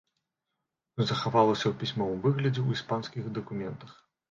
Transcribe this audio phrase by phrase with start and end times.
[1.09, 3.97] Захавалася ў пісьмовым выглядзе ў іспанскіх дакументах.